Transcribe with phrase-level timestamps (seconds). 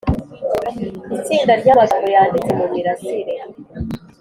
[1.17, 3.33] itsinda ry amagambo yanditse mu mirasire